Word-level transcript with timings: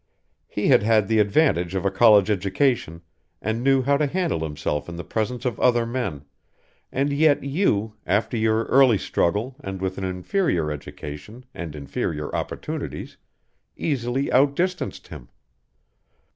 He 0.47 0.69
had 0.69 0.81
had 0.81 1.07
the 1.07 1.19
advantage 1.19 1.75
of 1.75 1.85
a 1.85 1.91
college 1.91 2.31
education 2.31 3.03
and 3.39 3.63
knew 3.63 3.83
how 3.83 3.97
to 3.97 4.07
handle 4.07 4.39
himself 4.39 4.89
in 4.89 4.95
the 4.95 5.03
presence 5.03 5.45
of 5.45 5.59
other 5.59 5.85
men, 5.85 6.25
and 6.91 7.13
yet 7.13 7.43
you, 7.43 7.93
after 8.07 8.35
your 8.35 8.63
early 8.63 8.97
struggle 8.97 9.57
and 9.63 9.79
with 9.79 9.99
an 9.99 10.03
inferior 10.03 10.71
education 10.71 11.45
and 11.53 11.75
inferior 11.75 12.35
opportunities, 12.35 13.17
easily 13.77 14.31
outdistanced 14.31 15.09
him. 15.09 15.29